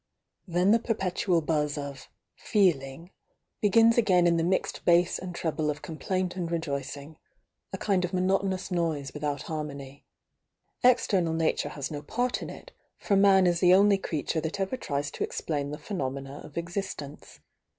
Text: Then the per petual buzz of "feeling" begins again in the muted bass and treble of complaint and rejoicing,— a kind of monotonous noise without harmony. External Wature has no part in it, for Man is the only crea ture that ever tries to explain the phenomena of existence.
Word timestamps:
Then 0.47 0.71
the 0.71 0.79
per 0.79 0.95
petual 0.95 1.45
buzz 1.45 1.77
of 1.77 2.09
"feeling" 2.35 3.11
begins 3.61 3.99
again 3.99 4.25
in 4.25 4.35
the 4.37 4.43
muted 4.43 4.83
bass 4.83 5.19
and 5.19 5.35
treble 5.35 5.69
of 5.69 5.83
complaint 5.83 6.35
and 6.35 6.51
rejoicing,— 6.51 7.17
a 7.71 7.77
kind 7.77 8.03
of 8.03 8.11
monotonous 8.11 8.71
noise 8.71 9.13
without 9.13 9.43
harmony. 9.43 10.07
External 10.83 11.35
Wature 11.35 11.69
has 11.73 11.91
no 11.91 12.01
part 12.01 12.41
in 12.41 12.49
it, 12.49 12.71
for 12.97 13.15
Man 13.15 13.45
is 13.45 13.59
the 13.59 13.75
only 13.75 13.99
crea 13.99 14.23
ture 14.23 14.41
that 14.41 14.59
ever 14.59 14.75
tries 14.75 15.11
to 15.11 15.23
explain 15.23 15.69
the 15.69 15.77
phenomena 15.77 16.39
of 16.43 16.57
existence. 16.57 17.39